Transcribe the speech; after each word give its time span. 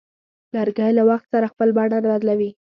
لرګی 0.53 0.91
له 0.97 1.03
وخت 1.09 1.27
سره 1.33 1.51
خپل 1.53 1.69
بڼه 1.77 1.97
بدلوي. 2.05 2.49